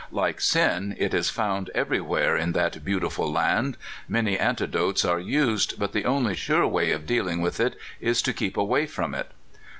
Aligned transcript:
Like 0.11 0.41
sin, 0.41 0.95
it 0.97 1.13
is 1.13 1.29
found 1.29 1.69
everywhere 1.75 2.35
in 2.35 2.53
that 2.53 2.83
beautiful 2.83 3.31
land. 3.31 3.77
Many 4.07 4.35
antidotes 4.35 5.05
are 5.05 5.19
used, 5.19 5.77
but 5.77 5.91
the 5.93 6.05
only 6.05 6.35
sure 6.35 6.65
way 6.65 6.89
of 6.91 7.05
dealing 7.05 7.39
with 7.39 7.59
it 7.59 7.75
is 7.99 8.23
to 8.23 8.33
keep 8.33 8.57
away 8.57 8.87
from 8.87 9.13
it. 9.13 9.29